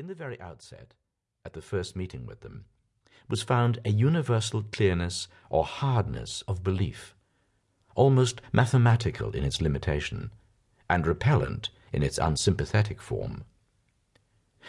[0.00, 0.94] In the very outset,
[1.44, 2.64] at the first meeting with them,
[3.28, 7.14] was found a universal clearness or hardness of belief,
[7.94, 10.30] almost mathematical in its limitation,
[10.88, 13.44] and repellent in its unsympathetic form.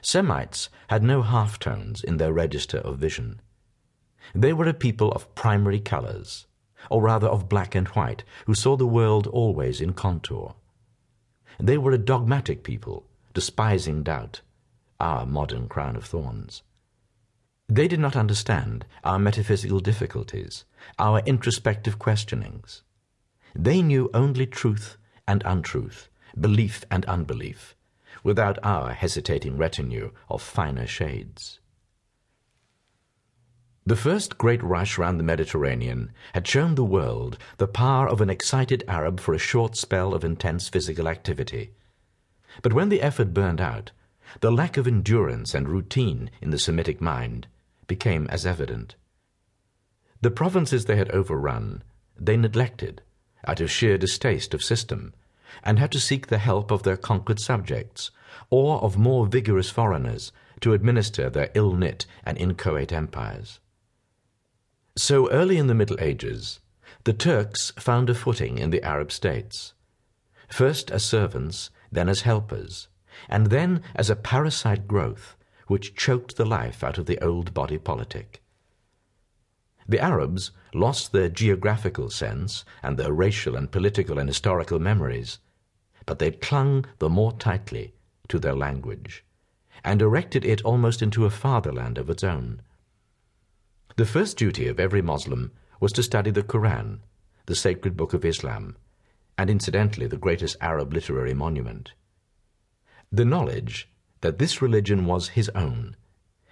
[0.00, 3.40] Semites had no half tones in their register of vision.
[4.32, 6.46] They were a people of primary colors,
[6.88, 10.54] or rather of black and white, who saw the world always in contour.
[11.58, 14.40] They were a dogmatic people, despising doubt,
[15.00, 16.62] our modern crown of thorns.
[17.68, 20.64] They did not understand our metaphysical difficulties,
[20.98, 22.82] our introspective questionings.
[23.54, 26.08] They knew only truth and untruth,
[26.38, 27.74] belief and unbelief,
[28.22, 31.58] without our hesitating retinue of finer shades.
[33.84, 38.28] The first great rush round the Mediterranean had shown the world the power of an
[38.28, 41.70] excited Arab for a short spell of intense physical activity.
[42.62, 43.92] But when the effort burned out,
[44.40, 47.46] the lack of endurance and routine in the Semitic mind
[47.86, 48.96] became as evident.
[50.20, 51.82] The provinces they had overrun,
[52.18, 53.02] they neglected
[53.46, 55.14] out of sheer distaste of system,
[55.62, 58.10] and had to seek the help of their conquered subjects,
[58.50, 63.60] or of more vigorous foreigners to administer their ill-knit and inchoate empires.
[64.96, 66.60] So early in the Middle Ages,
[67.04, 69.74] the Turks found a footing in the Arab states,
[70.48, 72.88] first as servants, then as helpers,
[73.28, 75.36] and then as a parasite growth
[75.66, 78.42] which choked the life out of the old body politic.
[79.88, 85.38] The Arabs lost their geographical sense and their racial and political and historical memories,
[86.04, 87.94] but they clung the more tightly
[88.28, 89.24] to their language
[89.84, 92.62] and erected it almost into a fatherland of its own.
[93.96, 97.02] The first duty of every Moslem was to study the Koran,
[97.46, 98.76] the sacred book of Islam,
[99.38, 101.92] and incidentally the greatest Arab literary monument.
[103.12, 103.88] The knowledge
[104.20, 105.94] that this religion was his own,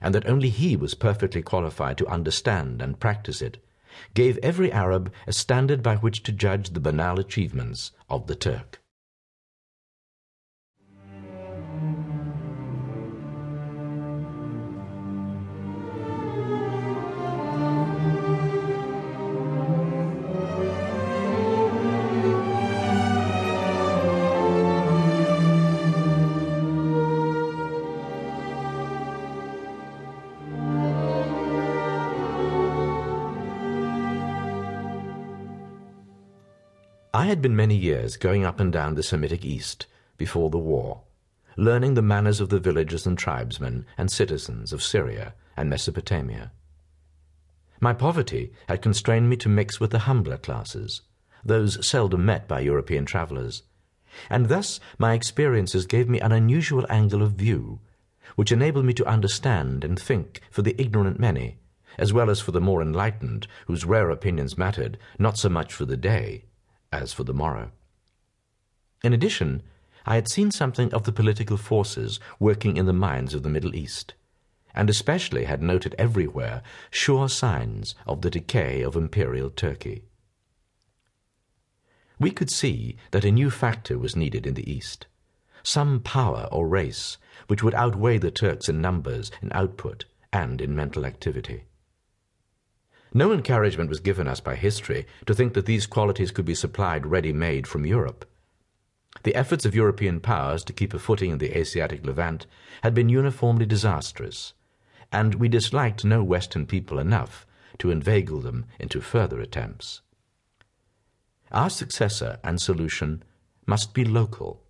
[0.00, 3.64] and that only he was perfectly qualified to understand and practice it,
[4.14, 8.81] gave every Arab a standard by which to judge the banal achievements of the Turk.
[37.22, 41.02] I had been many years going up and down the Semitic East before the war,
[41.56, 46.50] learning the manners of the villagers and tribesmen and citizens of Syria and Mesopotamia.
[47.78, 51.02] My poverty had constrained me to mix with the humbler classes,
[51.44, 53.62] those seldom met by European travellers,
[54.28, 57.78] and thus my experiences gave me an unusual angle of view,
[58.34, 61.60] which enabled me to understand and think for the ignorant many,
[61.98, 65.84] as well as for the more enlightened, whose rare opinions mattered not so much for
[65.84, 66.46] the day
[66.92, 67.70] as for the morrow.
[69.02, 69.62] In addition,
[70.04, 73.74] I had seen something of the political forces working in the minds of the Middle
[73.74, 74.14] East,
[74.74, 80.04] and especially had noted everywhere sure signs of the decay of imperial Turkey.
[82.18, 85.06] We could see that a new factor was needed in the East,
[85.62, 87.16] some power or race
[87.46, 91.64] which would outweigh the Turks in numbers, in output, and in mental activity.
[93.14, 97.06] No encouragement was given us by history to think that these qualities could be supplied
[97.06, 98.24] ready-made from Europe.
[99.24, 102.46] The efforts of European powers to keep a footing in the Asiatic Levant
[102.82, 104.54] had been uniformly disastrous,
[105.12, 107.46] and we disliked no Western people enough
[107.78, 110.00] to inveigle them into further attempts.
[111.50, 113.22] Our successor and solution
[113.66, 114.62] must be local,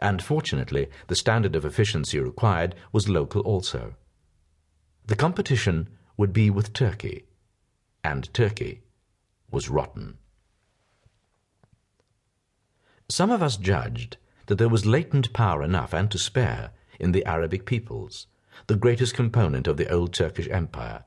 [0.00, 3.96] and fortunately the standard of efficiency required was local also.
[5.06, 7.24] The competition would be with Turkey,
[8.02, 8.82] and Turkey
[9.50, 10.18] was rotten.
[13.08, 14.16] Some of us judged
[14.46, 18.26] that there was latent power enough and to spare in the Arabic peoples,
[18.66, 21.04] the greatest component of the old Turkish Empire,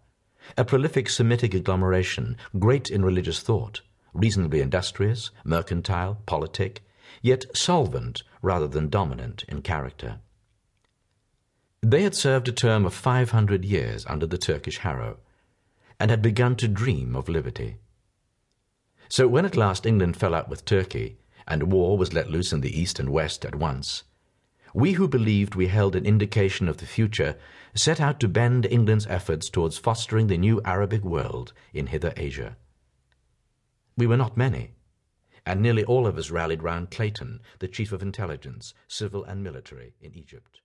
[0.57, 3.81] a prolific Semitic agglomeration, great in religious thought,
[4.13, 6.83] reasonably industrious, mercantile, politic,
[7.21, 10.19] yet solvent rather than dominant in character.
[11.81, 15.17] They had served a term of 500 years under the Turkish Harrow,
[15.99, 17.77] and had begun to dream of liberty.
[19.09, 21.17] So when at last England fell out with Turkey,
[21.47, 24.03] and war was let loose in the East and West at once,
[24.73, 27.37] we who believed we held an indication of the future
[27.75, 32.57] set out to bend England's efforts towards fostering the new Arabic world in Hither Asia.
[33.95, 34.71] We were not many,
[35.45, 39.93] and nearly all of us rallied round Clayton, the chief of intelligence, civil and military,
[40.01, 40.61] in Egypt.